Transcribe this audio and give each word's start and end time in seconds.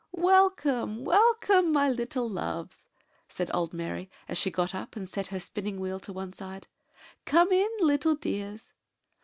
"Welcome, 0.13 1.05
welcome, 1.05 1.71
my 1.71 1.87
little 1.87 2.27
loves," 2.27 2.87
said 3.29 3.51
old 3.53 3.71
Mary, 3.71 4.09
as 4.27 4.35
she 4.35 4.49
got 4.49 4.73
up 4.73 4.95
and 4.95 5.07
set 5.07 5.27
her 5.27 5.39
spinning 5.39 5.79
wheel 5.79 6.01
on 6.09 6.15
one 6.15 6.33
side. 6.33 6.65
"Come 7.25 7.51
in, 7.51 7.69
little 7.81 8.15
dears." 8.15 8.73